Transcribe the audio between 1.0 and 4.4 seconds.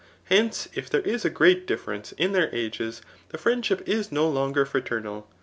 is .a great difference in their ages, the inendship is no